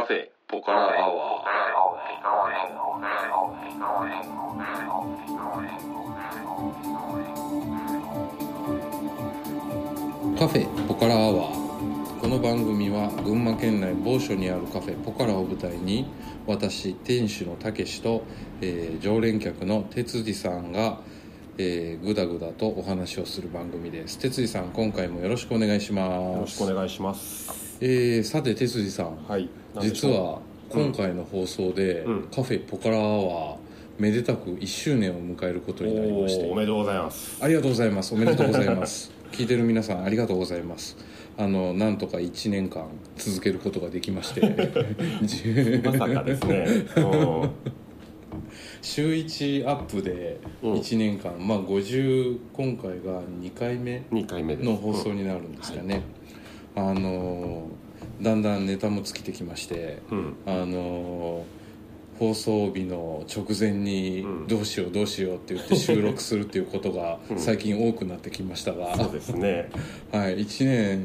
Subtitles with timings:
[0.00, 1.44] カフェポカラアワー。
[10.38, 12.18] カフェポカラアワー。
[12.18, 16.10] この番組は群馬県内某所にあるカフェポカラを舞台に
[16.46, 18.22] 私店主のたけしと、
[18.62, 21.00] えー常連客の哲司さんが、
[21.58, 24.18] えー、ぐだぐだとお話をする番組です。
[24.18, 26.34] 哲司さん今回もよろしくお願いします。
[26.36, 27.76] よろしくお願いします。
[27.82, 29.16] えーさて哲司さん。
[29.28, 29.50] はい。
[29.80, 32.22] 実は今回の放送で、うん。
[32.34, 33.56] カフェポカラアワー
[33.98, 37.44] めでたく1周年を迎えることになりましおーおてめでとうございます。
[37.44, 38.14] ありがとうございます。
[38.14, 39.12] おめでとうございます。
[39.30, 40.96] 聞いてる皆さんありがとうございます。
[41.36, 42.86] あのなんとか1年間
[43.16, 44.40] 続けることができまして。
[45.84, 46.66] まさかですね。
[46.96, 47.50] うん。
[48.82, 50.72] 週1アップでうん。
[50.74, 54.02] 1年間、まあ50今回が2回目。
[54.56, 56.02] の放送になるんですかね、
[56.74, 57.68] あの
[58.20, 60.34] だんだんネタも尽きてきましてうん。
[60.46, 61.44] あの
[62.18, 64.46] 放送日の直前にうん。
[64.46, 67.38] どうしようどうしようって言って収録するっていうことがうん。
[67.38, 69.70] 最近多くなってきましたが、そうですね。
[70.12, 71.04] はい、1年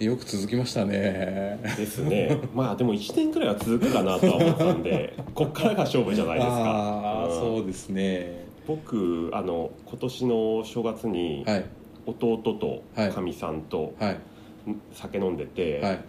[0.00, 1.60] よく続きましたね。
[1.76, 2.36] ですね。
[2.52, 6.54] まあでも一年くらいは続くかなとは思ったんで、 こっからが勝負じゃないですか。
[6.54, 7.40] ああ、うん。
[7.58, 8.44] そうですね。
[8.66, 11.64] 僕あの今年の正月にはい。
[12.04, 13.10] 弟とはい。
[13.10, 14.16] かみさんとはい
[14.92, 16.00] 酒飲んでて、はい。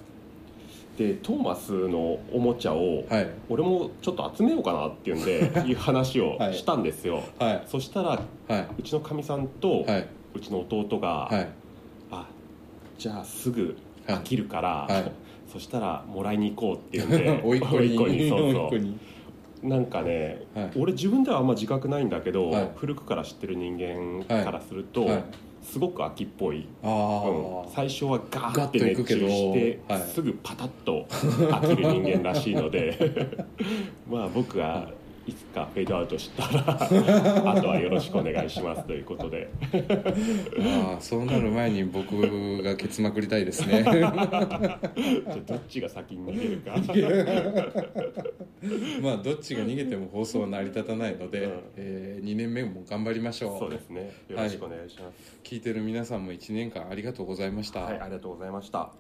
[0.98, 3.28] でトーマスのおもちゃをはい。
[3.50, 6.54] 俺もちょっと集めようかなっていうんで いう話をはい。
[6.54, 7.24] したんですよ。
[7.40, 7.64] はい。
[7.66, 8.10] そしたら
[8.48, 8.68] はい。
[8.80, 10.08] うちのかみさんと、はい。
[10.36, 11.48] うちの弟が、はい。
[12.12, 12.28] あ
[12.98, 14.18] じゃあすぐはい。
[14.18, 15.12] 飽きるから、はい。
[15.52, 19.68] そしたらもらいに行こうっていうんで おいっ子においっ子そうそう。
[19.68, 20.72] なんかねはい。
[20.78, 22.70] 俺自分ではあんま自覚ないんだけど、はい。
[22.76, 25.24] 古くから知ってる人間からすると、はい
[25.64, 27.62] すごく秋っぽい、あうん。
[27.62, 30.02] あ、最初はガーって熱中して、はい。
[30.02, 32.98] すぐパタッと飽きる人間らしいので。
[34.10, 34.90] まあ僕が
[35.26, 36.64] いつかフェードアウトしたら
[37.56, 39.50] あとはよろしくお願いしますということで。
[40.60, 43.84] ああそうなる前に僕がケツまくりたいですね。
[43.84, 44.80] じゃあ
[45.46, 46.76] どっちが先に逃げるか。
[49.02, 51.62] まあどっちが逃げても放送は成り立たないので、うん。
[51.78, 53.60] え2年目も頑張りましょう。
[53.60, 54.12] そうですね。
[54.28, 55.40] よろしくお願いします。
[55.44, 58.92] 聞いてる皆さんも1年間ありがとうございました、はい、ありがとうございました。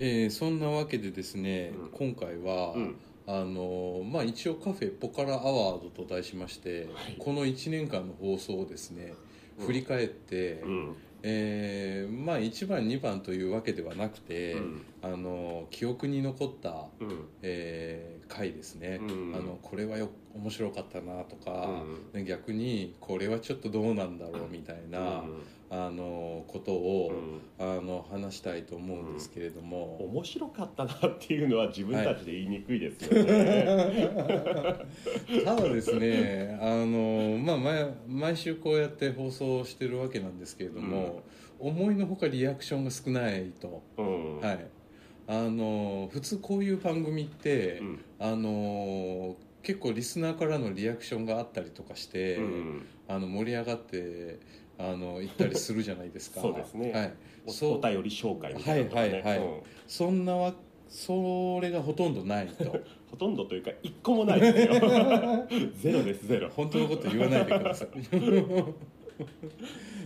[0.00, 1.88] えーそんなわけでですね、うん。
[1.90, 2.96] 今回は、うん、
[3.30, 7.16] あのまあ、一応カフェポカラアワードと題しまして、はい。
[7.18, 9.12] この1年間の放送をですね
[9.58, 9.66] うん。
[9.66, 14.82] 振り返って、うん、えーまあ、1番2番というわけではなくて、うん。
[15.02, 19.34] あの記憶に残った、うん、えー回ですね、うん。
[19.34, 21.82] あのこれはよ面白かったなとか、
[22.26, 25.24] 逆にこれはちょっとどうなんだろうみたいな、
[25.70, 27.40] あのことを、うん。
[27.60, 34.86] あの話したいと思うんですけれども、面白かったなっていうのは自分たちで言いにくいですよね。
[35.44, 41.24] ただですねあの、まあ、毎毎週こうやって放送してるわけなんですけれども、
[41.58, 44.66] 思いのほかリアクションが少ないと、うん、はい、
[45.26, 54.38] あの普通こういう番組って、うん、あの結構リスナーからのリアクションがあったりとかして、うん、あの盛り上がって
[54.78, 56.40] あの行ったりするじゃないですか。
[56.40, 56.92] そうですね。
[56.92, 57.12] はい、
[57.46, 58.94] おお便り紹介みたいなね。
[58.94, 59.38] はいはいはい。
[59.38, 59.62] うん。
[59.86, 60.54] そんなわ
[60.88, 62.76] それがほとんどないと。
[63.10, 64.74] ほとんどというか一個もないですよ。
[65.80, 66.48] ゼロですゼロ。
[66.50, 67.88] 本当のこと言わないでください。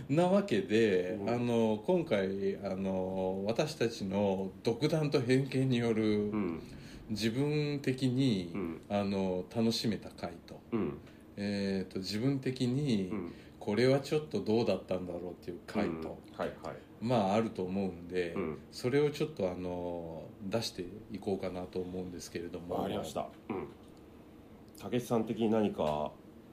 [0.13, 1.29] なわけで、うん。
[1.29, 6.61] あの今回あの私たちの独断と偏見による、うん、
[7.09, 10.97] 自分的に、うん、あの楽しめた回と,、うん、
[11.37, 16.75] えー、と自分的に、うん、これはちょっとどうだったんだろうっていう回と、うんはいはい。
[16.99, 23.29] まああると思うんで、うんそれをちょっとあの出していこうかなと思うんですけれどもわかりました。
[23.49, 23.67] うん。
[24.77, 26.11] たけしさん的に何か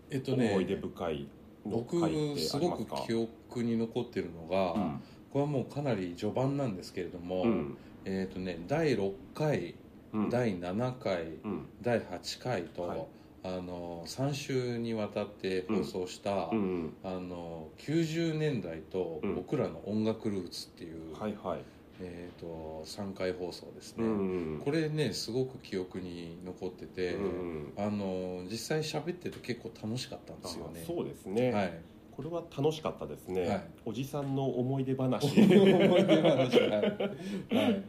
[0.08, 1.26] えっとね思い出深い
[1.66, 2.86] の僕すごく。
[3.04, 9.76] 記憶に残ってるのが、うんこれはもうかなり序盤なんですけれども、うん、えっ、とね第6回、
[10.12, 13.06] うん、第7回うん、第8回と、はい
[13.42, 19.34] あの3週にわたって放送した、うん、あの90年代とうん。
[19.34, 21.60] 僕らの音楽ルーツっていう、はいはい。
[22.02, 30.80] えー、と3回放送ですね、うん、これねすごく記憶に残ってて、うん、あの実際喋ってて結構楽しかったんですよね。
[30.82, 31.52] あそうですね。
[31.52, 31.78] はい。
[32.16, 33.48] これは楽しかったですね。
[33.48, 33.64] はい。
[33.84, 35.26] おじさんの思い出話。
[35.40, 37.84] 思い出話はい、はい、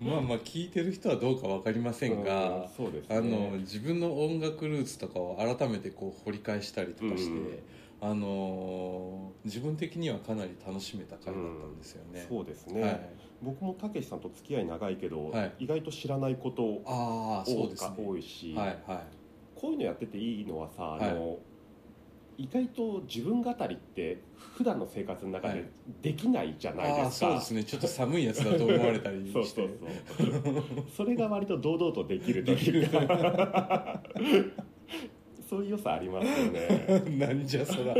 [0.00, 3.02] まあまあ聞いてる人はどうか分かりませんが、うんね。
[3.08, 7.62] あの自分の音楽ルーツとかを改めてこう掘り返したりとかして、うん。
[8.02, 13.10] ああのー自分的にはかなり楽しめた回だったんですよね、そうですね、はい、
[13.42, 15.52] 僕もたけしさんと付き合い長いけど、はい。
[15.60, 17.94] 意外と知らないことああそう多かですね。
[17.98, 19.00] 多いし、はいはい。
[19.54, 21.10] こういうのやってていいのはさ、はい。
[21.10, 21.38] あの
[22.38, 24.20] 意外と自分語りって
[24.56, 25.68] 普段の生活の中ではい。
[26.02, 27.64] できないじゃないですか、そうですね。
[27.64, 29.32] ちょっと寒いやつだと思われたりして。
[29.32, 29.70] そうそう
[30.18, 30.64] そう
[30.96, 34.02] それが割と堂々とできるというか。
[35.48, 37.04] そういう良さありますよね。
[37.18, 37.94] なんじゃそら。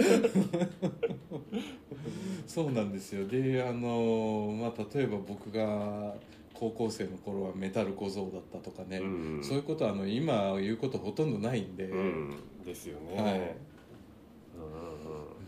[2.46, 3.26] そうなんですよ。
[3.26, 6.14] であのまあ例えば僕が
[6.52, 9.04] 高校生の頃はメタル小僧だったとかね、う
[9.38, 9.40] ん。
[9.42, 12.34] そういうことはあの今言うことほとんどないんで、うん。
[12.64, 13.56] ですよね、はい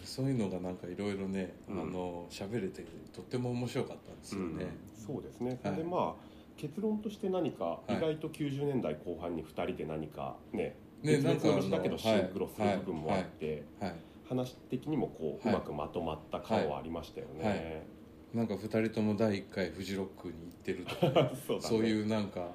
[0.08, 1.80] そういうのがなんかいろいろね、うん。
[1.82, 2.82] あの喋れて
[3.12, 5.06] とっても面白かったんですよね、うん。
[5.06, 5.76] そうですね、はい。
[5.76, 7.92] でまあ結論として何かい。
[7.92, 13.94] 意外と90年代後半に2人で何かねね別々の道だけどシンクロする部分もあって、はい。
[14.24, 15.56] 話的にもこう、はい。
[15.56, 18.36] うまくまとまった感はありましたよね、はい。
[18.36, 21.76] なんか2人とも第1回フジロックに行ってるとか、 そうだね。
[21.76, 22.50] そういうなんか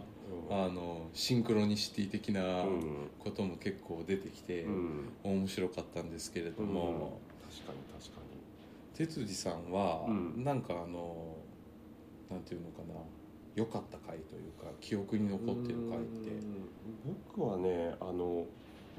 [0.50, 0.64] うん。
[0.64, 3.10] あのシンクロニシティ的なうん。
[3.20, 5.14] ことも結構出てきて、うん。
[5.24, 8.24] 面白かったんですけれども、確かに確か
[8.94, 10.44] 哲司さんは、うん。
[10.44, 11.36] なんかあの
[12.30, 13.00] なんていうのかな。
[13.56, 16.30] 良かった回というか記憶にに残ってる回って。
[16.30, 17.18] うん。
[17.36, 18.46] 僕はねあの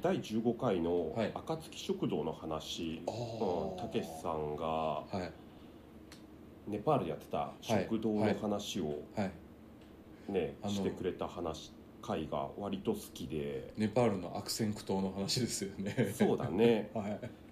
[0.03, 3.03] 第15回のはい「暁食堂」の話
[3.79, 6.71] たけしさんがはい。
[6.71, 9.33] ネパールでやってた食堂の話をはい。
[10.27, 11.71] ね、してくれた話
[12.01, 13.73] 回が割と好きで。
[13.77, 16.15] ネパールの悪戦苦闘の話ですよね。
[16.17, 16.91] そうだね。
[16.95, 17.44] はい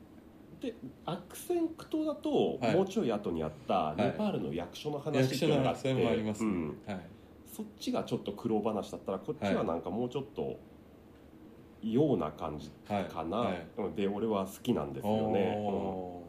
[0.62, 0.74] で
[1.04, 2.74] 悪戦苦闘だと、はい。
[2.76, 4.02] もうちょい後にやったい。
[4.02, 6.68] ネパールの役所の役話って所いうのがあって、のそれもありますね、うん。
[6.86, 7.00] はい。
[7.46, 10.58] そっちがちょっと苦労話だったらこっちはなんかもうちょっと、
[11.82, 13.66] ような感じはいかな、はい。
[13.96, 15.66] で俺は好きなんですよね、うん。
[15.66, 16.22] お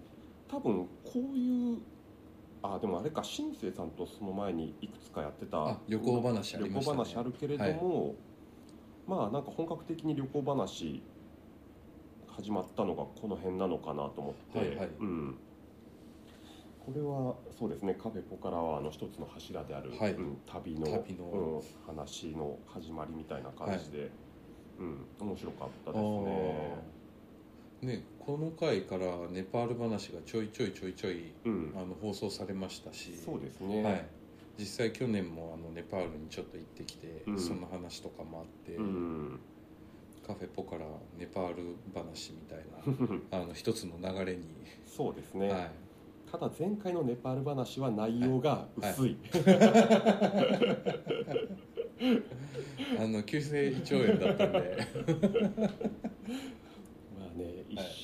[0.49, 1.77] 多分こういう
[2.63, 6.97] あでもあれか新生さんとその前にいくつかやってたあ旅行話ありましたね。
[6.97, 8.15] 旅行話あるけれども、
[9.05, 11.03] まあなんか本格的に旅行話
[12.35, 14.89] 始まったのがこの辺なのかなと思って、はいはい。
[14.99, 15.37] うん、
[16.85, 20.13] これはそうですねカフェポカラはあの一つの柱である、はい。
[20.13, 21.25] うん旅の旅の。
[21.25, 24.09] うん、話の始まりみたいな感じで、
[24.79, 25.99] うん、面白かったーで
[27.81, 27.95] すね。
[27.95, 31.73] ねこの回からネパール話がちょいちょいちょいちょいうん。
[31.75, 33.15] あの放送されましたし。
[33.15, 34.05] そうですね、はい、
[34.57, 37.39] 実際去年もあのネパールにちょっと行ってきて、うん。
[37.39, 39.39] その話とかもあって、うん、
[40.25, 40.85] カフェポから
[41.17, 42.77] ネパール話みたいな
[43.43, 44.43] あの一つの流れに、
[44.85, 45.71] そうですね、はい、
[46.31, 49.17] ただ前回のネパール話は内容が薄い、
[52.97, 54.59] あの急性胃腸炎だったんで。
[54.59, 56.12] まあね1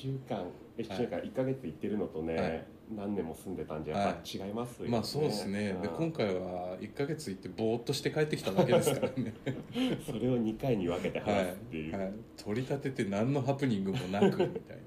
[0.00, 0.46] 週間、
[0.78, 2.66] 一週間1か月行ってるのとね、はい。
[2.96, 5.74] 何年も住んでたんじゃやっぱ違いますよね、まあそうですね。
[5.80, 5.94] でうん。
[5.94, 9.34] 今回は1か月行ってぼーっとして帰ってきただけですからね。
[10.04, 14.82] それを2回に分けては話すっていう、い、はい、取り立てて何のハプニングもなくみたいな。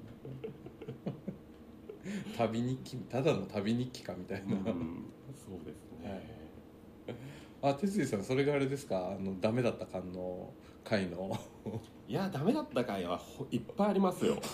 [2.36, 5.06] 旅日記ただの旅日記かみたいな、うん。
[5.32, 7.14] そうですね、は
[7.70, 7.72] い。
[7.72, 9.16] あ哲司さんそれがあれですか？
[9.18, 10.52] あのダメだった感の
[10.82, 11.38] 回の
[12.06, 14.36] い、やダメだった回はほいっぱいありますよ。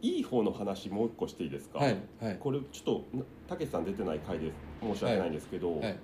[0.00, 2.38] いい方の話もう一個していいですか、はいはい。
[2.38, 4.50] これちょっとなたけしさん出てない回で
[4.82, 5.98] 申し訳ないんですけど、はい。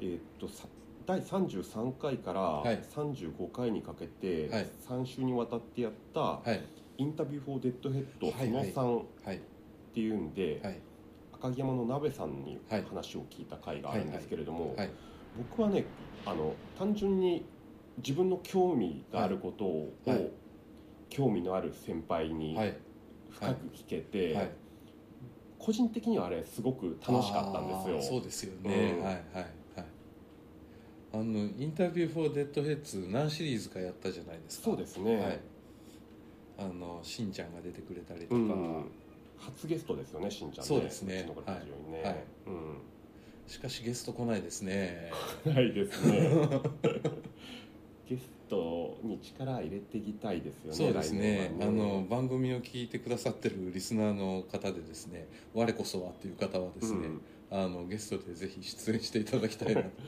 [0.00, 0.66] えーっとさ
[1.06, 2.82] 第33回からはい。
[2.82, 4.66] 35回にかけて、はい。
[4.88, 6.60] 3週にわたってやったはい
[6.96, 9.40] 「Interview for Deadhead」はいその3っはい。
[9.92, 10.80] ていうんで、はい。
[11.32, 14.90] 赤城山の鍋さんにはい話を聞いた回があるんですけれども、はい。
[15.36, 15.84] 僕はね
[16.24, 17.44] あの単純に
[17.98, 20.30] 自分の興味があることを、はい。
[21.10, 22.76] 興味のある先輩にはい。
[23.30, 24.50] 深く聞けて、はい。
[25.58, 28.02] 個人的にはあれすごく楽しかったんですよ。
[28.02, 29.04] そうですよね、うん。
[29.04, 29.54] はいはいはい。
[31.12, 34.64] あの Interview for Deadheads 何シリーズかやったじゃないですか。
[34.64, 35.40] そうですね、はい。
[36.58, 38.90] あのしんちゃんが出てくれたりとか、うん。
[39.38, 40.68] 初ゲストですよねしんちゃんね。
[40.68, 41.26] そうですね。
[41.46, 42.04] はい。
[42.04, 42.24] はい。
[42.46, 42.78] うん。
[43.46, 45.10] しかしゲスト来ないですね。
[45.46, 46.30] ないですね
[48.14, 51.52] ゲストに力入れていきたいですよねそうですね。
[51.60, 57.20] あの番組を聞いてくださってるリスナーの方でですね我こそはっていう方はですね、うん。
[57.50, 59.90] あのゲストでぜひ出演していただきたいなと。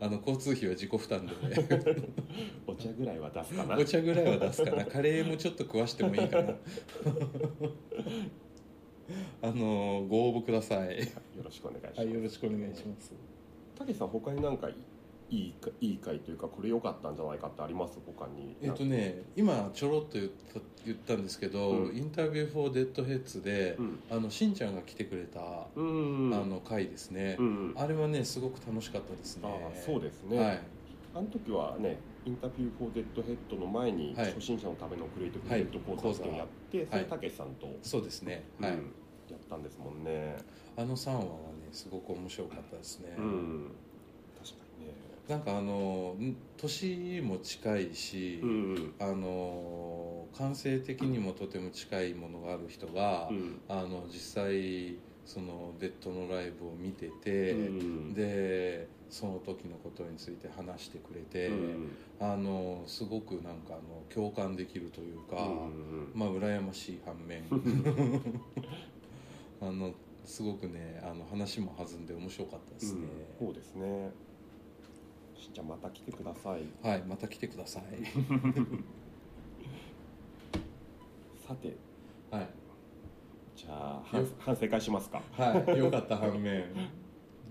[0.00, 1.32] あの交通費は自己負担で。
[2.66, 3.78] お茶ぐらいは出すかな。
[3.78, 4.84] お茶ぐらいは出すかな。
[4.84, 6.54] カレーもちょっと食わしてもいいかな。
[9.42, 10.98] あのご応募ください。
[10.98, 11.04] よ
[11.42, 13.12] ろしくお願いします、はいよろしくお願いします。
[13.78, 14.68] たけしさん他になんか
[15.30, 17.98] いいかいい回というかこれ良かったんじゃないかってあります？
[18.06, 18.56] 他に。
[18.62, 21.96] えっとね今ちょろっと言った言ったんですけど、うん。
[21.96, 24.00] Interview for Dead Heads で、うん。
[24.10, 25.40] あのしんちゃんが来てくれた、
[25.74, 29.48] うんあの回ですね、うんあれはねすごく楽しかったですね。
[29.48, 30.62] あそうですね、はい。
[31.14, 34.26] あの時はね Interview for Dead Head の前に、はい。
[34.26, 38.44] 初心者のためのグレイトフル・デッド講座をやって、それたけしさんと、そうですね。
[38.60, 38.92] はい、うん
[39.30, 40.36] やったんですもんね。
[40.76, 41.28] あの3話はね
[41.72, 43.70] すごく面白かったですね、うん
[45.28, 53.60] なんかあのん年も近いし、うんあの感性的にもとても近いものがある人が、うん。
[53.68, 57.56] あの実際そのデッドのライブを見てて、う
[58.10, 66.10] んでその時のことについて話してくれて、うんあのすごくなんかあの共感できるというか、うん。
[66.14, 67.44] まあ羨ましい反面。
[69.62, 69.94] あの
[70.26, 73.06] すごくねあの話も弾んで面白かったですね、
[73.40, 73.46] うん。
[73.46, 74.10] そうですね
[75.44, 76.62] しんちゃんまた来てください。
[76.86, 77.82] はいまた来てください。
[81.46, 81.76] さて。
[82.30, 82.48] はい。
[83.54, 85.20] じゃあ反反省会しますか？
[85.32, 86.64] はい、良かった反面。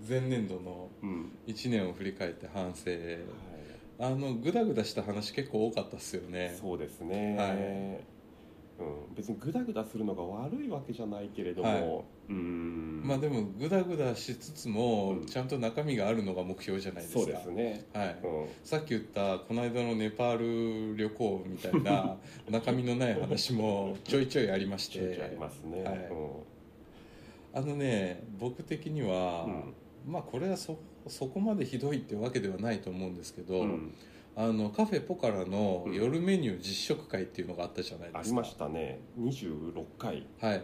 [0.06, 1.30] 前年度のうん。
[1.46, 2.90] 1年を振り返って反省。
[2.90, 2.96] は
[4.00, 6.56] あのグダグダした話結構多かったですよいね。
[6.60, 8.13] そうですね、はい
[8.78, 12.04] うん、別にグダグダするのが悪いわけじゃないけれども、はい。
[12.30, 13.02] うん。
[13.04, 15.26] まあでもグダグダしつつも、うん。
[15.26, 17.20] ちゃんと中身があるのが目標じゃないですか。
[17.20, 22.16] そうですね、はい、うん、さっき言ったこの間のネパール旅行みたいな
[22.50, 24.98] 中身のない話もちょいちょいありまして。
[24.98, 26.10] ちょいちょいありますね、はい。
[27.52, 29.46] あのね僕的には、
[30.04, 33.94] まあこれはそそこまでひどいってわけではないと思うんですけど、うんうん
[34.36, 38.98] あのカフェポカラの夜メニュー実食会っていうのがあったじゃないですか、ありましたね。
[39.18, 40.26] 26回。
[40.40, 40.62] はい。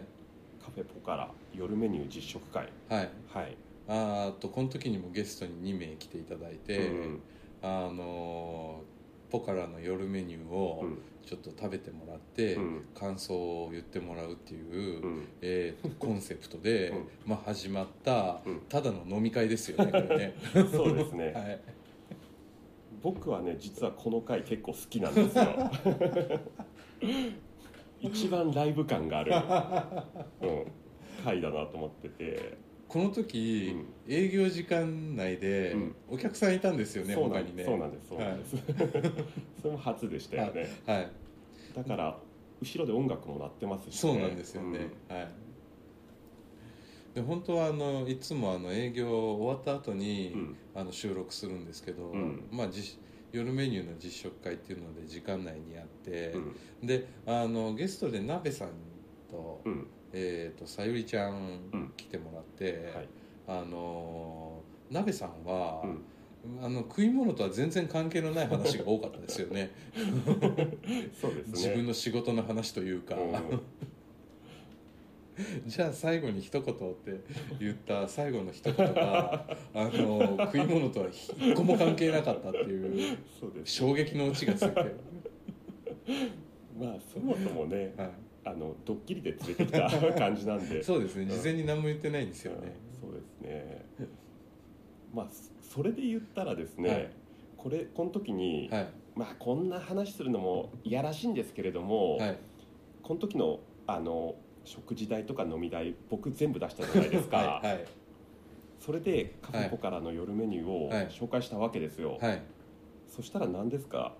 [0.63, 2.67] カフェポカラ夜メニュー実食会。
[2.89, 3.09] はい。
[3.33, 7.21] はい、あーとこの時にもゲストに2名来ていただいて、うん
[7.63, 8.81] あの
[9.29, 10.97] ポカラの夜メニューをうん。
[11.23, 12.85] ちょっと食べてもらって、うん。
[12.95, 15.27] 感想を言ってもらうっていう、うん。
[15.41, 17.07] えーコンセプトで、うん。
[17.27, 18.61] まあ、始まったうん。
[18.67, 20.35] ただの飲み会ですよねこれね。
[20.73, 21.59] そうですね、 はい
[23.01, 25.43] 僕はね実はこの回結構好きなんですよ。
[28.01, 29.31] 一番ライブ感がある、
[30.41, 30.65] うん、
[31.23, 32.57] 回だなと思ってて。
[32.87, 33.73] この時、
[34.05, 35.95] 営業時間内でうん。
[36.09, 37.63] お客さんいたんですよね、そうなん他にね。
[37.63, 38.57] そうなんですそうなんです、
[39.61, 41.11] それも初でしたよね、はい、はい。
[41.73, 42.19] だから
[42.61, 45.27] 後ろで音楽も鳴ってますし、ね、そうなんですよね、はい
[47.13, 50.57] で本当はあのいつもあの営業終わった後に、うん。
[50.73, 52.47] あの収録するんですけど、うん。
[52.51, 52.97] まあ実
[53.33, 56.33] 夜メニューの実食会っていうので時間内にやって
[56.81, 56.87] う、ん。
[56.87, 58.69] であのゲストで鍋さん
[59.29, 59.87] と,、うん。
[60.13, 63.07] えー、とさゆりちゃうんん来てもらって、はい。
[63.47, 66.05] あの鍋さんは、うん。
[66.63, 69.71] あの食い物とは全然関係のない話が多かったですよね。
[71.19, 71.51] そうですね。
[71.53, 73.61] 自分の仕事の話というか、うん
[75.65, 77.19] じゃあ最後に一言って
[77.59, 83.17] 言った最後の一言が あの食い物とは一個も関係なかったっていう
[83.63, 84.91] 衝撃のオチがついて、はい、
[86.79, 87.93] まあそもそもね
[88.43, 90.81] あのドッキリで連れてきた 感じなんで。
[90.81, 91.25] そうですね。
[91.25, 93.09] 事前に何も言ってないんですよね、うん。
[93.09, 93.85] そうですね。
[95.13, 95.27] まあ
[95.61, 97.11] それで言ったらですね、はい。
[97.57, 98.87] これこの時に、はい。
[99.15, 102.37] まあこんな話するのもいやらしいんですけれども、はい。
[103.03, 107.85] この時のあの食事代とか飲み代僕全部出したじゃないですか、はいはい。
[108.79, 112.41] それでカフェポカラの夜メニューをはい紹介したわけですよ、はい。
[113.07, 114.13] そしたら何ですか？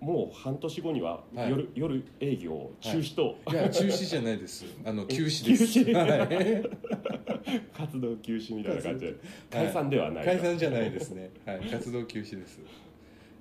[0.00, 1.50] もう半年後にははい。
[1.50, 3.54] 夜,、夜営業中止と、い。
[3.54, 4.66] や中止じゃないです。
[4.84, 5.72] あの休止です。
[5.84, 5.94] 休止？
[5.94, 6.64] はい。
[7.74, 9.14] 活動休止みたいな感じで。
[9.50, 12.58] 解散ではない、解散じゃないですね、はい、活動休止です、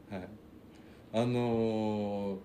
[0.09, 0.27] はい、
[1.13, 2.37] あのー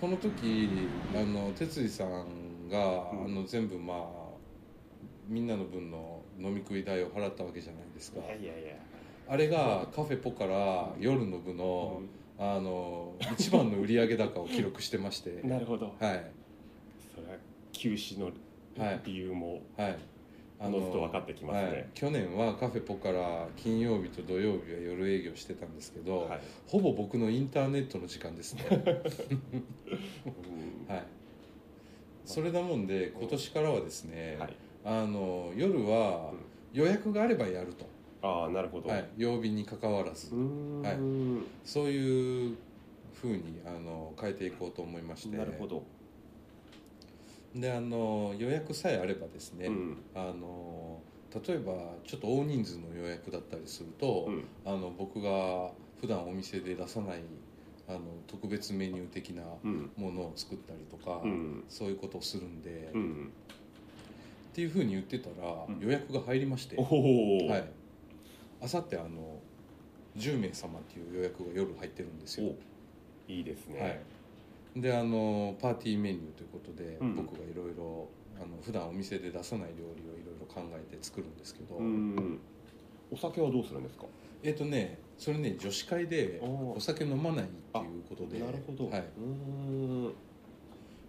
[0.00, 0.68] この時
[1.14, 3.24] あの哲司さんが、うん。
[3.24, 4.28] あの全部まあ
[5.26, 8.20] みんなの分の飲み食い代を払ったわけじゃないですか。
[8.20, 8.74] いやいやいや。
[9.28, 12.02] あれがカフェポから夜の部の、
[12.38, 15.42] あの一番の売上高を記録してまして。
[15.44, 15.86] なるほど。
[15.86, 16.30] はい。
[17.14, 17.38] それは
[17.72, 18.26] 休止の
[18.78, 19.00] はい。
[19.04, 19.60] 理由も。
[19.76, 19.98] はい
[20.60, 21.66] おのずと分かってきますね。
[21.66, 26.40] はい、去年はカフェポから金曜日と土曜日は夜営業してたんですけど、はい。
[26.66, 28.64] ほぼ僕のインターネットの時間ですね。
[28.70, 28.74] う
[30.92, 31.06] んはい。
[32.24, 34.56] それだもんで今年からはですね、はい。
[34.84, 36.32] あの夜は
[36.72, 37.86] 予約があればやると、
[38.22, 40.40] ああなるほど、はい、曜日にかかわらず、は
[40.90, 40.98] い。
[41.64, 42.56] そういう
[43.14, 45.36] ふうにあの変えていこうと思いまして。
[45.36, 45.82] なるほど、
[47.54, 49.96] であの予約さえあればですね、うん。
[50.14, 51.00] あの
[51.46, 51.72] 例えば
[52.04, 54.44] ちょっと大人数の予約だったりすると、うん。
[54.64, 57.22] あの僕が普段お店で出さない
[57.88, 59.90] あの特別メニュー的なうん。
[59.96, 61.64] ものを作ったりとか、うん。
[61.68, 63.32] そういうことをするんで、っうん。
[64.52, 65.78] ていうふうに言ってたら、うん。
[65.80, 67.64] 予約が入りまして、はい。
[68.60, 69.38] あさってあの
[70.16, 74.00] 10名様っていう予約が夜入ってるんですよ、おいいですね、はい、
[74.80, 77.16] であのパーティーメニューということで、うん。
[77.16, 82.38] 僕がいろいろあの普段お店で出さない料理をいろいろ考えて作るんですけど、うん
[83.10, 84.04] お酒はどうするんですか？
[84.42, 89.00] えっ、とねそれね女子会でお酒飲まないっていうことでなるほど、はい。
[89.00, 90.12] うーん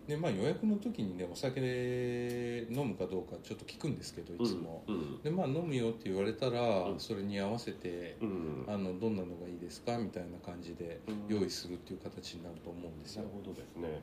[0.10, 1.62] でまあ、予約の時にねお酒
[2.72, 7.00] 飲むかどうかちょっと聞くんですけどいつも、うんでまあ飲むよって言われたら、うん。
[7.00, 8.66] それに合わせて、うん。
[8.68, 11.38] あのどんなのがいいですかみたいな感じでうん。
[11.38, 13.22] 用意するっていう形になると思うんですよ。
[13.22, 14.02] なるほどですね。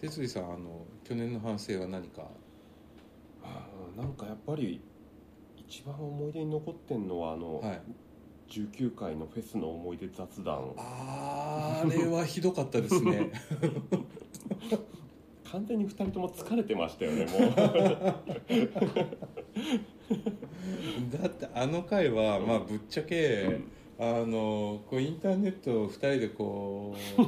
[0.00, 2.22] 哲井さんあの去年の反省は何か？
[3.98, 4.80] なんかやっぱり
[5.58, 7.80] 一番思い出に残ってんのはあの、はい
[8.48, 10.72] 19回のフェスの思い出雑談。
[10.76, 13.30] あーあれはひどかったですね。
[15.50, 17.50] 完全に2人とも疲れてましたよねもう。
[21.22, 23.60] だってあの回は、まあぶっちゃけ、
[23.98, 27.22] あのこうインターネットを2人でこう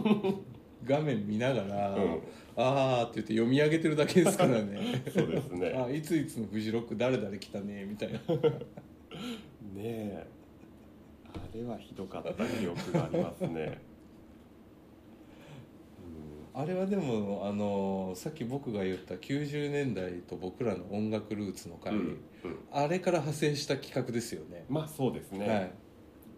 [0.85, 2.23] 画面見ながら「うん。
[2.57, 5.03] あー」って言って読み上げてるだけですからね。
[5.15, 5.73] そうですね。
[5.77, 8.19] あいついつのフジロック誰々来たねみたいな。
[8.19, 8.23] ね
[9.77, 10.27] え。
[10.27, 10.38] あ
[11.55, 13.81] れはひどかった記憶がありますね。
[16.55, 22.07] あれはでもあのさっき僕が言った90年代と僕らの音楽ルーツの回、うん、うん。
[22.07, 22.19] うん
[22.73, 25.73] あれから派生した企画ですよね、まあそうですね、はい、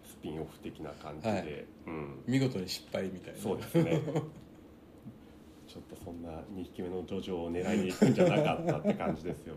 [0.06, 1.64] スピンオフ的な感じで、はい。
[1.86, 3.40] うん、見事に失敗みたいな。
[3.40, 4.00] そうですね。
[5.66, 9.54] ちょっとそんな2匹目のジョジョを狙いに行くんじゃなかったって感じですよ。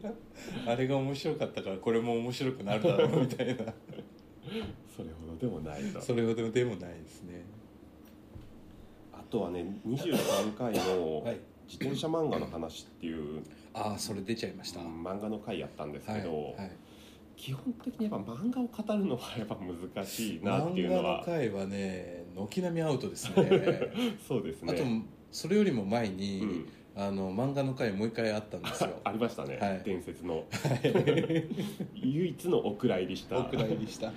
[0.66, 3.64] あれが面白かったからこれも面白くなるだろうみたいな
[4.94, 6.00] それほどでもないと。
[6.00, 7.44] それほどでもないですね。
[9.12, 11.40] あとはね23回の はい。
[11.68, 13.42] 自転車漫画の話っていう、
[13.74, 16.70] ああそれ出ちゃいました、うん漫画の回やったんですはいけど、はい、
[17.36, 23.90] 基本的にやっぱ漫画を語るのはやっぱ難しいなっていう漫画ののは回はね軒並みアウトですね。
[24.26, 28.90] そうですあとねそれよりも前に、うんあの漫画の回もう一回あったんですよ。
[29.04, 29.82] ありましたね、はい。
[29.84, 30.44] 伝説の。
[31.94, 33.38] 唯一のお蔵入りした。
[33.38, 34.10] お蔵入りした。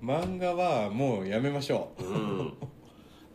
[0.00, 2.02] 漫画はもうやめましょう。
[2.04, 2.52] ん。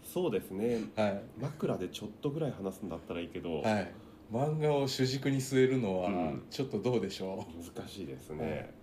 [0.02, 0.80] そうですね。
[0.98, 1.22] うはい。
[1.38, 3.92] 枕でちょっとぐらい話すんだったらいいけど、はい。
[4.32, 6.44] 漫画を主軸に据えるのはうん。
[6.50, 8.74] ちょっとどうでしょ難しいですね、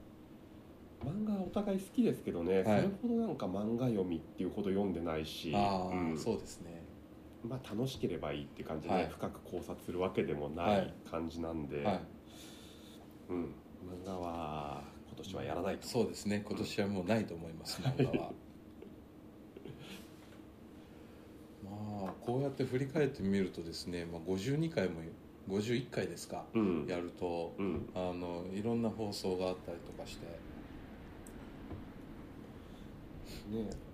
[1.03, 6.17] 漫画はお互い好きですけどね、それほどなんか漫画読みっていうほど読んでないしうん。
[6.17, 6.82] そうですね
[7.49, 9.09] まあ楽しければいいって感じで、はい。
[9.09, 12.01] 深く考察するわけでもなはいい感じなんで、はい。
[13.31, 13.49] うん、漫
[14.07, 15.87] 画は今年はやらないと。
[15.87, 16.45] そうですね。
[16.47, 18.33] 今年はもうないと思います漫画は。
[21.65, 25.01] まあこうやって振り返ってみるとですね、まあ、52回も
[25.49, 26.87] 51回ですかうん。
[26.87, 27.89] やるとうん。
[27.95, 30.27] あのいろんな放送があったりとかして。
[33.51, 33.92] ね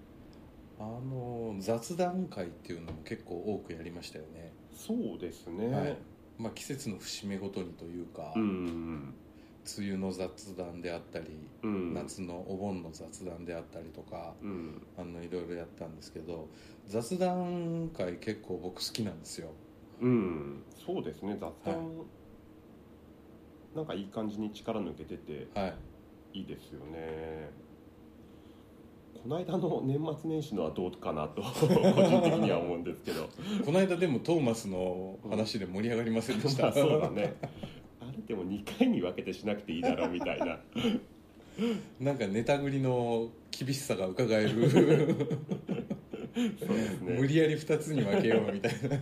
[0.81, 5.97] あの雑談会っていうのも結構多くやりましたよね、そうですね、はい。
[6.38, 9.14] まあ、季節の節目ごとにというか、うん
[9.77, 11.27] 梅雨の雑談であったり、
[11.62, 11.93] うん。
[11.93, 14.83] 夏のお盆の雑談であったりとかうん。
[14.97, 16.49] あのいろいろやったんですけど
[16.87, 19.49] 雑談会結構僕好きなんですよ。
[20.01, 20.62] うん。
[20.87, 21.37] そうですね。
[21.38, 22.05] 雑談、は
[23.75, 25.75] なんかいい感じに力抜けててはい。
[26.38, 27.51] いいですよね
[29.22, 33.28] この間の年末年始のはどうかなと 個人的には思うんですけど。
[33.64, 37.35] この間でもトーマスの話で盛り上がりませんでした、 まあそうだね。
[38.00, 40.59] あれでも2回に分けてしなくていいだろうみたいな。
[42.00, 44.70] なんかネタ繰りの厳しさが伺える。
[44.70, 47.16] そうですね。
[47.18, 49.00] 無理やり2つに分けようみたいな。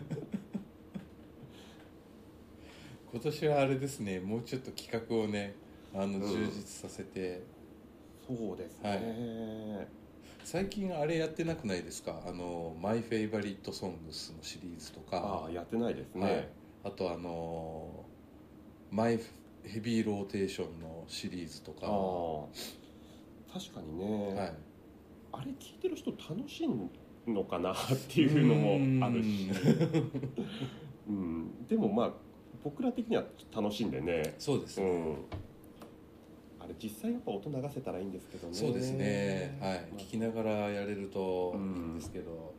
[3.13, 4.21] 今年はあれですね。
[4.21, 5.55] もうちょっと企画をね
[5.95, 6.21] あのん。
[6.21, 7.43] 充実させて、
[8.27, 9.87] そうですね、
[10.47, 12.23] 最近あれやってなくないですか？
[12.25, 15.45] あの「マイ・フェイバリット・ソングス」のシリーズとあか。
[15.49, 16.49] あやってないですね、はい、
[16.85, 18.05] あとあの
[18.93, 19.19] 「マイ・
[19.65, 21.89] ヘビーローテーション」のシリーズとか。
[21.89, 24.55] ああ確かにね、はい。
[25.33, 26.69] あれ聞いてる人楽しい
[27.29, 27.77] のかなっ
[28.09, 29.51] ていうのもあるし、
[31.09, 32.13] う ん、でもまあ
[32.63, 35.17] 僕ら的には楽しんでね、そうですね、うん、
[36.67, 38.55] あれ実際やっぱ音流せたらいいんですけどね。
[38.55, 39.57] そうですね。
[39.61, 40.01] はい、まあ。
[40.01, 42.55] 聞きながらやれるといいんですけど、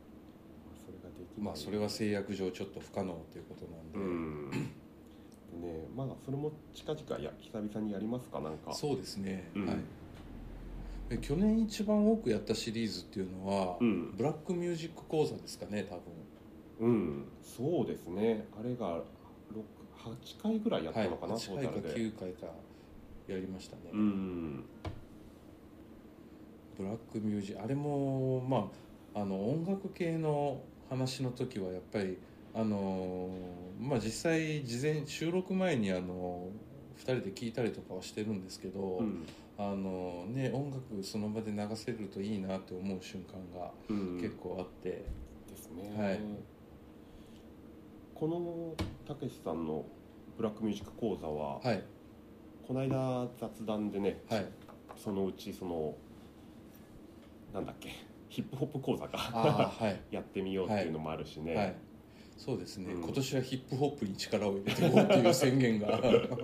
[0.84, 4.50] それができまあそれは制約上ちょっと不可能ということなんで、うん。
[4.50, 8.72] ねまあそれも近々や久々にやりますかなんか。
[8.72, 9.66] そうですね、うん。
[9.66, 9.76] はい。
[11.10, 14.14] で去年一番多くやったシリーズっていうのは、うん。
[14.16, 15.96] ブラックミュージック講座ですかね多
[16.80, 16.88] 分。
[16.88, 17.24] うん。
[17.42, 18.46] そうですね。
[18.58, 19.02] あれが
[19.98, 22.00] 8回ぐらいやったのかな、はい、8回かトータルで。
[22.00, 22.46] 9回か
[23.28, 24.64] やりましたね、うん。
[26.76, 28.70] ブラックミュージックあれもま
[29.14, 32.18] ああの音楽系の話の時はやっぱり
[32.54, 33.28] あの
[33.78, 36.48] まあ実際事前収録前にあの
[36.98, 39.26] 2人で聞いたりとかはしてるんですけど、うん。
[39.60, 44.18] あのね音楽その場で流せるといいなって思う瞬間がうん。
[44.20, 45.04] 結構あって、
[45.48, 46.20] ですね、はい。
[48.14, 48.74] この
[49.06, 49.84] たけしさんの
[50.36, 51.82] ブラックミュージック講座は、はい
[52.68, 54.46] この間雑談でねはい。
[55.02, 55.94] そのうちその
[57.54, 59.16] なんだっけヒップホップ講座か。
[59.16, 60.00] はい。
[60.14, 61.74] やってみようっていうのもあるしね、はい。
[62.36, 63.02] そうですね、うん。
[63.02, 65.98] 今年はヒップホップに力を入れていこうっていう宣言が。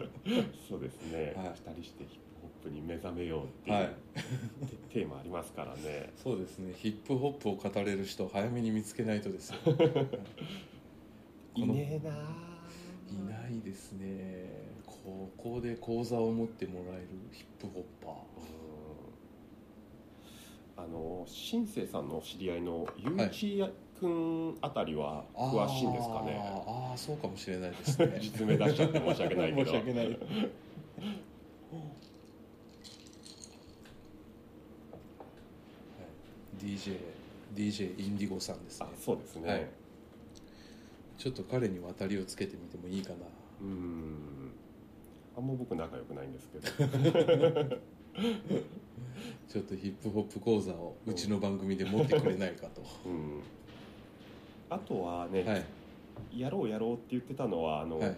[0.66, 1.52] そうですね、はい。
[1.54, 3.88] 二人してヒップホップに目覚めようっていう、はい。
[4.66, 6.10] テ テーマありますからね。
[6.16, 6.72] そうですね。
[6.74, 9.56] ヒップホップを語れる人を早めに見つけないとですよ。
[11.54, 11.66] い。
[11.66, 12.53] ねえなあ
[13.10, 14.74] いないですね。
[14.86, 18.14] 高校で講座を持ってもらえるヒップホッパー。
[20.78, 20.84] うん。
[20.84, 23.62] あの新生さんの知り合いのゆういち
[24.00, 28.18] 君あたりは詳しいんですかね、あーあーそうかもしれないですね。
[28.20, 29.66] 実名出しちゃって申し訳ないけど。
[29.66, 30.08] 申し訳ない。
[30.10, 30.18] はい。
[36.58, 36.98] DJ
[37.54, 38.86] DJ インディゴさんですね。
[38.90, 39.83] あそうですね、はい
[41.24, 43.16] ちょっと彼に渡りをつけてみてもいいかな。
[43.62, 44.52] うん。
[45.34, 46.66] あんま僕仲良くないんですけど。
[49.48, 52.82] ちょっとヒップホップ講座をうちの番組で持ってくれないかと。
[53.06, 53.40] うん。
[54.68, 55.64] あとはね、はい。
[56.40, 58.16] やろうやろうって言ってたのはあの、はい。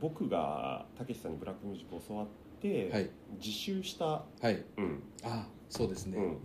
[0.00, 2.26] 僕がたけしさんにブラックミュージックを教わっ
[2.60, 3.10] て、はい。
[3.40, 4.64] 自習した、はい。
[4.76, 5.02] うん。
[5.24, 6.36] あそうですね、うん、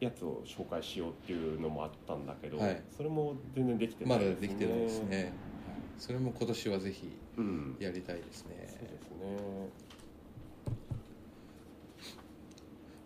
[0.00, 2.82] やつを紹介しようっていうのもあったんだけど、はい。
[2.96, 4.48] それも全然できてなまだいですね。
[4.48, 5.32] できてないですね、はい。
[5.98, 7.76] それも今年はぜひうん。
[7.80, 8.66] やりたいですね。
[8.68, 9.68] そうですね。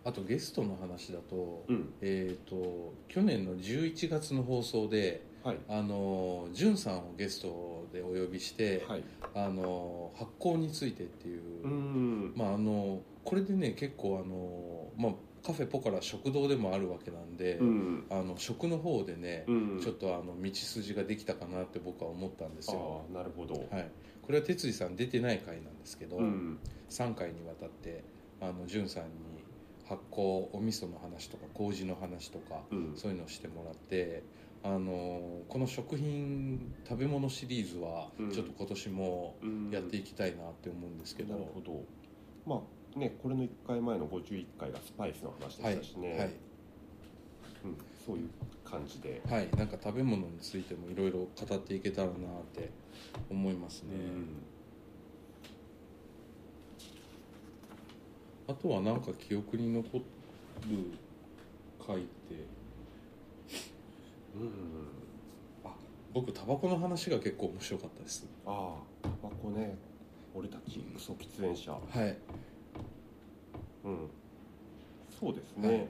[0.05, 1.93] あとゲストの話だと,、うん。
[2.01, 5.57] えー、と去年の11月の放送ではい。
[5.69, 9.03] あのじゅんさんをゲストでお呼びして、はい。
[9.35, 12.33] あの発酵についてっていう、うん。
[12.37, 15.13] まああのこれでね結構あの、まあ、
[15.45, 18.07] カフェポカラ食堂でもあるわけなんで、うん。
[18.11, 19.81] あの食の方でね、うん。
[19.83, 23.91] ちょっとあの道筋ができたかなって僕は思ったんですよ、なるほど、はい、
[24.23, 26.59] これは哲司さん出てない回なんですけど、うん。
[26.91, 28.05] 3回にわたって
[28.41, 29.11] あのんさんに
[29.89, 30.21] 発酵
[30.53, 32.93] お味噌の話とか麹の話とか、うん。
[32.95, 34.23] そういうのをしてもらって
[34.63, 38.31] あのこの食品食べ物シリーズはうん。
[38.31, 39.71] ちょっと今年もうん。
[39.73, 41.83] やっていきたいなって思うんですけど、なるほど。
[42.47, 46.31] まあねこれの1回前の51回がスパイスの話ではいしたしね、はい。
[47.65, 47.77] うん、
[48.07, 48.31] そういう
[48.65, 52.17] 感じで、はい、なんか食べ物についてもいろいろ語っていけたらなっ
[52.55, 52.71] て
[53.31, 53.91] 思いますね、
[58.49, 60.05] あとはなんか記憶に残る
[61.87, 62.07] 回って。
[64.35, 64.51] うん、うん、
[65.65, 65.75] あ
[66.13, 68.27] 僕タバコの話が結構面白かったです。
[68.47, 69.77] ああタバコね。
[70.35, 71.73] 俺たちクソ喫煙者。
[71.73, 72.09] はい。
[72.09, 72.17] うん
[75.21, 75.87] そうですね、はい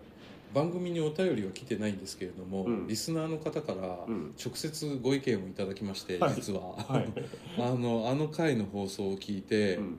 [0.52, 2.86] 番組にお便りは来てないんですけれども、うん。
[2.86, 4.34] リスナーの方からうん。
[4.42, 6.34] 直接ご意見をいただきまして、はい。
[6.34, 7.08] 実は、はい。
[7.58, 9.98] あのあの回の放送を聞いて、うん。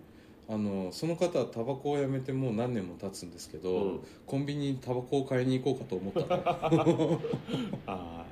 [0.50, 4.00] あのその方はタバコをやめてもう何年も経つんですけど、うん。
[4.28, 6.28] コンビニにタバコを買いに行こうかと思ったと。
[7.88, 8.26] は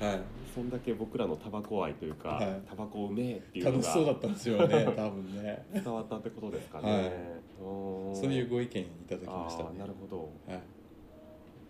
[0.00, 2.62] いそんだけ僕らのタバコ愛というか、はい。
[2.66, 5.66] タバコうめえっていうの楽しそうだがったんですよね 多分ね。
[5.74, 7.12] 伝わったってことですかね、はい。
[7.60, 9.78] そういうご意見いただきましたね。
[9.78, 10.16] なるほど。
[10.50, 10.62] はい。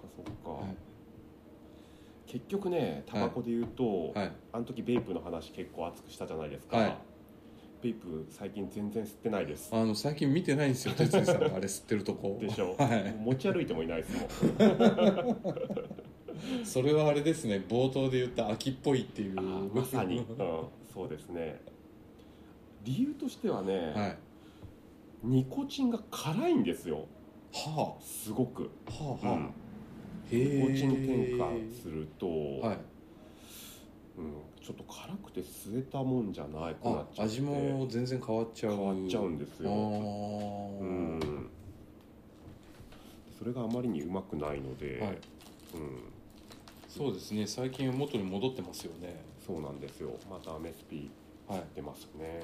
[0.00, 0.76] そっかそっか、はい。
[2.26, 4.32] 結局ねタバコで言うと、はい。
[4.52, 6.96] あの時ベイプの話結構熱くしたじゃないですか、はい。
[7.82, 9.68] ベイプ最近全然吸ってないです。
[9.74, 11.40] あの最近見てないんですよ哲司さん。
[11.40, 12.38] があれ吸ってるとこ。
[12.40, 13.16] でしょ、はい。
[13.18, 14.28] 持ち歩いてもいないですもん
[16.64, 17.64] それはあれですね。
[17.68, 19.40] 冒頭で言った秋っぽいっていう。
[19.74, 20.26] まさに、うん、
[20.92, 21.60] そうですね。
[22.84, 24.18] 理由としてはね、はい。
[25.24, 27.06] ニコチンが辛いんですよ。
[27.52, 29.52] はすごく、あはあはあ、うん、
[30.30, 31.50] ニコチン添加
[31.82, 32.26] すると、
[32.60, 32.78] はい。
[34.18, 37.34] うん、ちょっと辛くて吸えたもんじゃないくなあっちゃって。
[37.34, 38.76] 味も全然変わっちゃう。
[38.76, 39.70] 変わっちゃうんですよ。
[39.70, 41.50] うん。
[43.38, 45.10] それがあまりにうまくないので、はい。
[45.10, 45.18] うん、
[46.96, 47.46] そうですね。
[47.46, 49.22] 最近元に戻ってますよね。
[49.44, 50.18] そうなんですよ。
[50.30, 51.10] また MSP
[51.74, 52.42] 出ますね、はい、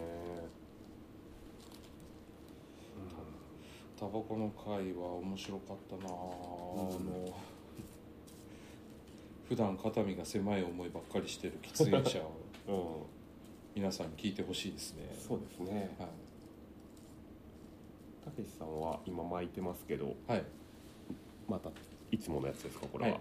[3.99, 7.35] タバコの会は面白かったな、うん、あの
[9.49, 12.31] 普段肩身が狭い思いばっかりしてる喫煙者を、
[13.75, 15.13] うん、皆さんに聞いてほしいですね。
[15.19, 15.97] そうですね。
[18.25, 20.45] たけしさんは今巻いてますけど、はい、
[21.49, 21.73] また
[22.13, 23.21] いつものやつですかこれは、はい。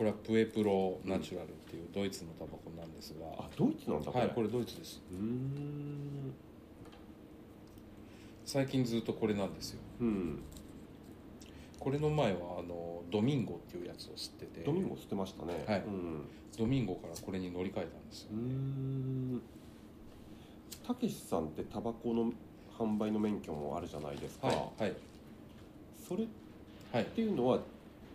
[0.00, 5.02] これはプエプロナチュラルっていうドイツのタバコなんですが、あドイツなんだこれ、はいこれドイツです。
[5.12, 6.32] うーん。
[8.46, 9.80] 最近ずっとこれなんですよ。
[10.00, 10.38] うん。
[11.78, 14.60] これの前はあのドミンゴっていうやつを吸ってて。
[14.64, 15.66] ドミンゴ捨てましたね。
[15.68, 15.80] はい。
[15.80, 16.22] うん。
[16.56, 18.28] ドミンゴからこれに乗り換えたんですよ。
[18.32, 19.42] うーん。
[20.86, 22.32] たけしさんってタバコの
[22.78, 24.94] 販売の免許もあるじゃないですか、はいはい。
[26.08, 26.26] それっ
[26.90, 27.58] はいていうのは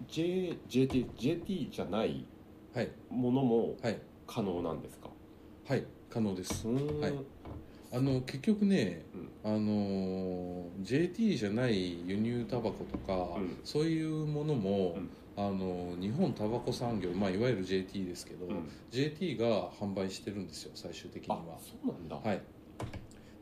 [0.07, 2.25] J JT, JT じゃない
[2.73, 2.89] はい。
[3.09, 3.99] ものもはい。
[4.27, 5.09] 可能なんですか？
[5.67, 5.83] はい。
[6.09, 6.67] 可能です。
[6.67, 6.99] うーん。
[7.01, 7.13] はい。
[7.93, 9.03] あの結局ね
[9.43, 9.53] うん。
[9.55, 13.57] あの JT じゃない輸入タバコとか、うん。
[13.63, 15.09] そういうものも、うん。
[15.37, 18.69] あの日本タバコ産業、まあ、いわゆる JT ですけど、うん。
[18.91, 22.41] JT が販売してるんですよ最終的にあはそうなんだ、はい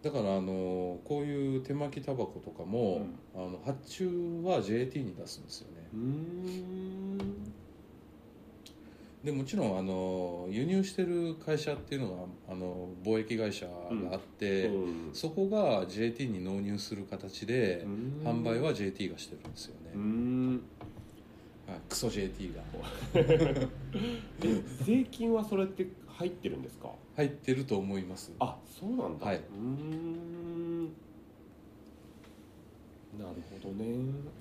[0.03, 5.83] だからあのこういう手巻きタバコとかも、あの発注は JT に出すんですよね。
[9.23, 13.71] でもちろんあの輸入してる会社っていうのがあの貿易会社が
[14.11, 15.09] あって、うん。
[15.13, 18.21] そこが JT に納入する形で、うん。
[18.25, 20.59] 販売は JT がしてるんですよね、
[21.65, 22.61] はい、クソ JT が。
[24.43, 25.87] え税金はそれって
[26.23, 26.89] 入ってるんですか？
[27.15, 28.31] 入ってると思います。
[28.39, 29.37] あそうなんだ、はい。
[29.37, 30.85] うーん。
[33.19, 33.85] なるほどね。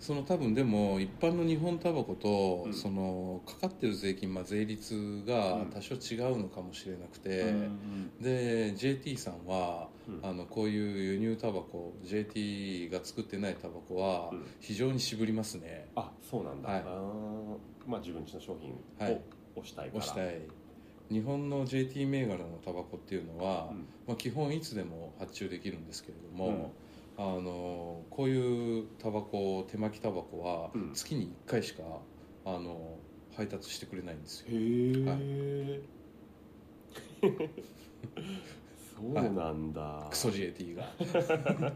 [0.01, 2.73] その多分でも一般の日本タバコと、うん。
[2.75, 10.21] そのかかってる税金、まあ、税率が多少違うのかもしれなくて、うんで JT さんは、うん。
[10.23, 14.47] あのこういう輸入タバコ JT が作ってないタバコはうん。
[14.61, 16.81] 非常に渋りますね、あそうなんだ、はい。
[16.81, 17.59] あー。
[17.87, 19.13] まあ自分ちの商品はい。
[19.13, 19.21] を
[19.57, 20.41] 押したいから、押したい
[21.13, 23.87] 日本の JT 銘柄のタバコっていうのは、うん。
[24.07, 26.73] まあ、基本いつでも発注できるんですけれども、
[27.19, 30.93] あのこういうタバコ手巻きタバコはうん。
[30.95, 31.83] 月に1回しか
[32.47, 32.97] あの
[33.37, 34.47] 配達してくれないんですよ。
[34.51, 35.83] へえ、
[37.21, 40.93] そうなんだ、クソ JT が。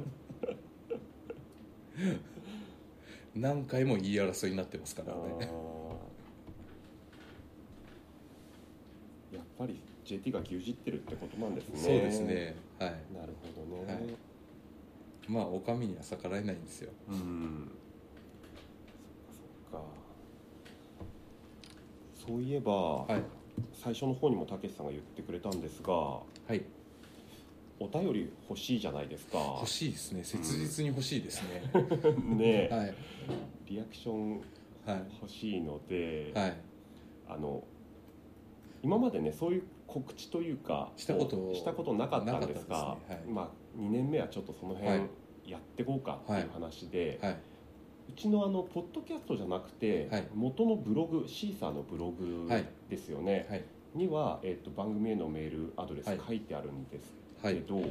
[3.35, 5.77] 何回も言い争いになってますからあねー
[9.37, 11.79] やっぱり JT が牛耳ってるってことなんですね。
[11.79, 12.57] そうですね。
[12.79, 12.91] はい。
[13.15, 14.17] なるほどね、はい。
[15.29, 16.93] まあお上には逆らえないんですよ。
[17.09, 17.71] うん。
[19.71, 19.85] そっか
[22.27, 23.23] そういえば、はい。
[23.73, 26.63] 最初の方にもたけしさんが言ってくれたんですがはい。
[27.79, 29.39] お便り欲しいじゃないですか。
[29.39, 30.25] 欲しいですね。
[30.25, 31.71] 切実に欲しいですね、
[32.37, 32.95] ねえ、はい。
[33.67, 34.41] リアクション
[34.87, 35.03] はい。
[35.21, 36.57] 欲しいので、はい。
[37.29, 37.65] あの
[38.87, 43.17] 今までねそういう告知というかしたことをしたことなかったんですがね。
[43.17, 43.29] はい。
[43.29, 45.51] まあ、2年目はちょっとその辺はい。
[45.51, 47.37] やっていこうかっていう話で、はい。
[48.11, 50.29] うちのあのポッドキャストじゃなくて、はい。
[50.37, 52.69] 元のブログシーサーのブログはい。
[52.89, 53.65] ですよね、はい。
[53.97, 56.21] には、えっと番組へのメールアドレスはい。
[56.25, 57.55] 書いてあるんですはい。
[57.57, 57.83] けど、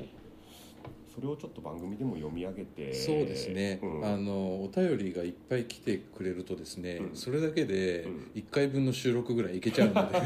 [1.15, 4.05] それをちょっと番組でも読み上げてそうですね、うん。
[4.05, 7.15] あのお便りがいっぱい来てくれるとですね、うん。
[7.15, 8.31] それだけでうん。
[8.35, 10.19] 1回分の収録ぐらいいけちゃうので。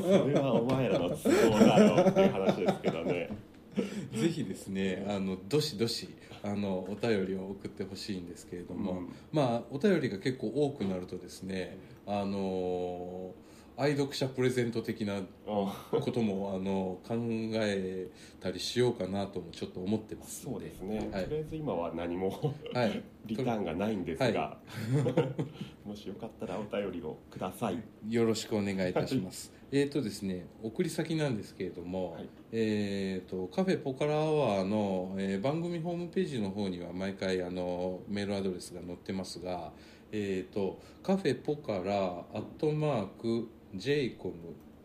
[0.00, 3.28] それはお前らの都合だろっていう話ですけどね。
[4.14, 6.08] ぜひですねあのどしどし
[6.42, 9.14] あのお便りを送ってほしいんですけれども、うん。
[9.32, 13.32] まあお便りが結構多くなるとですねあの
[13.80, 17.16] 愛読者プレゼント的なあこともあの考
[17.54, 20.42] えたりしようかなともちょっと思ってます。
[20.42, 21.24] そうのでですね、はい。
[21.24, 22.28] とりあえず今は何も
[22.74, 23.02] はい。
[23.24, 24.58] リターンがないんですが、は
[25.86, 27.82] もしよかったらお便りをください。
[28.06, 29.50] よろしくお願いいたします。
[29.72, 32.28] えっとですね、送り先なんですけれども、はい。
[32.52, 39.72] えっとカフェポカラアワーの、えー番組ホームページの方には毎回あのメールアドレスが載ってますが、
[40.12, 44.34] えっとカフェポカラアットマーク j コム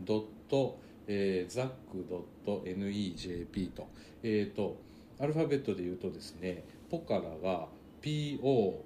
[0.01, 3.87] ドットザックドット nejp と。
[4.23, 4.77] えっと
[5.19, 7.67] アルファベットで言うとですね、ポカラが
[8.01, 8.83] POKHA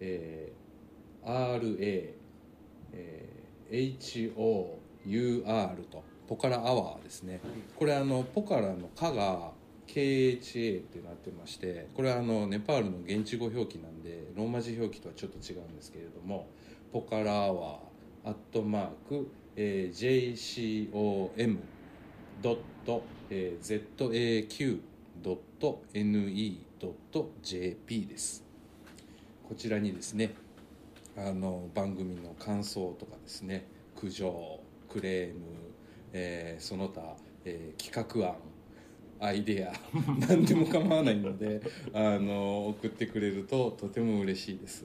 [0.00, 2.14] えー RA、
[2.92, 3.98] えー
[5.04, 6.02] HOUR と。
[6.28, 7.40] ポカラアワーですね。
[7.76, 9.52] これあのポカラの「カ」が
[9.86, 16.48] KHA ってなってましてこれはあのネパールの現地語表記なんでローマ字表記とはちょっと違うんですけれども
[16.94, 20.32] ポカラアワーアットマーク、えー
[20.92, 21.58] JCOM
[22.40, 23.82] ドット、えー
[24.48, 24.78] ZAQ
[26.72, 28.44] .ne.jp です。
[29.48, 30.34] こちらにですね
[31.18, 35.40] あの番組の感想とかですね苦情クレーム、
[36.12, 38.36] えーその他、えー企画案
[39.18, 39.72] アイデア
[40.28, 41.60] 何でも構わないので
[41.92, 44.84] あの送ってくれるととても嬉しいです。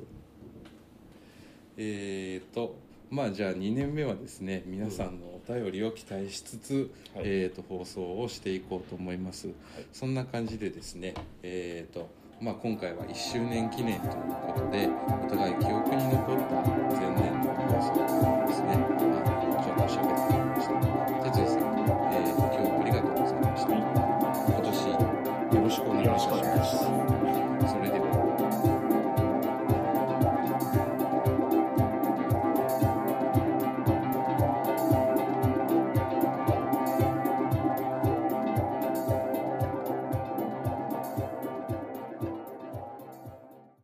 [1.81, 2.75] えーと
[3.09, 7.23] まあじゃあ2年目はですね皆さんのお便りを期待しつつ、はい。
[7.25, 9.49] えー、と放送をしていこうと思います、
[9.91, 12.07] そんな感じでですねえーと
[12.41, 16.55] まあ、今回は1周年記念ということでお互い記憶に残った
[16.95, 21.68] 前年の放送をですね、まあ、ちょっと喋ってみました